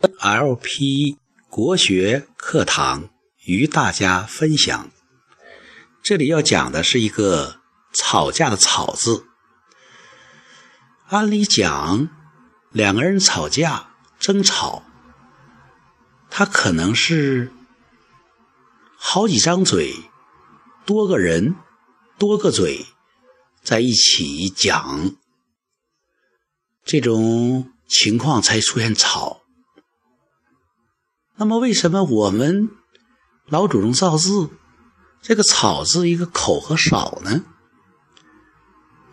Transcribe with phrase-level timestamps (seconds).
[0.00, 1.18] LP
[1.50, 3.10] 国学课堂
[3.44, 4.90] 与大家分享。
[6.02, 7.60] 这里要讲的是一个
[7.92, 9.26] 吵架的“吵”字。
[11.08, 12.08] 按理讲，
[12.70, 14.84] 两个人吵架、争吵，
[16.30, 17.52] 他可能是
[18.96, 19.94] 好几张嘴，
[20.86, 21.56] 多个人、
[22.18, 22.86] 多个嘴
[23.62, 25.14] 在一起讲，
[26.86, 29.42] 这种情况才出现吵。
[31.40, 32.68] 那么，为什么我们
[33.46, 34.50] 老祖宗造字
[35.22, 37.46] 这个“草”字一个口和少呢？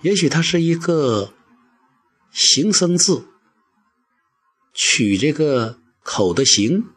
[0.01, 1.33] 也许它是一个
[2.33, 3.25] 形声字，
[4.73, 6.89] 取这个口的形，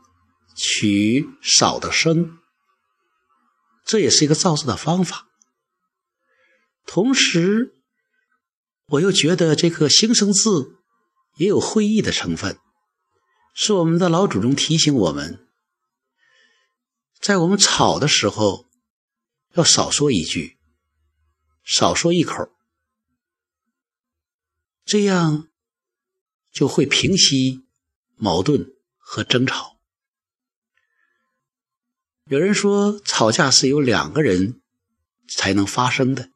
[0.57, 2.39] 取少的声，
[3.85, 5.29] 这也是一个造字的方法。
[6.85, 7.77] 同时，
[8.89, 10.81] 我又觉得这个形声字
[11.37, 12.59] 也有会意的成分。
[13.53, 15.47] 是我们的老祖宗提醒我们，
[17.21, 18.67] 在我们吵的时候，
[19.55, 20.59] 要少说一句，
[21.63, 22.49] 少说一口，
[24.85, 25.49] 这样
[26.51, 27.67] 就会平息
[28.17, 29.79] 矛盾和争吵。
[32.25, 34.63] 有人说，吵架是由两个人
[35.29, 36.31] 才能发生的，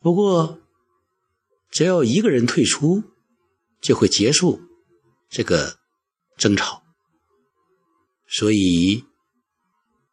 [0.00, 0.60] 不过
[1.70, 3.02] 只要一个人退出，
[3.80, 4.60] 就会结束。
[5.34, 5.80] 这个
[6.36, 6.84] 争吵，
[8.28, 9.04] 所以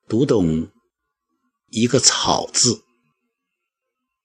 [0.07, 0.71] 读懂
[1.67, 2.83] 一个“草”字，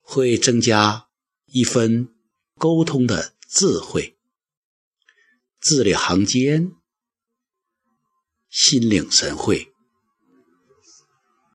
[0.01, 1.07] 会增加
[1.45, 2.09] 一分
[2.55, 4.17] 沟通的智慧，
[5.61, 6.73] 字里行间
[8.49, 9.76] 心领神会。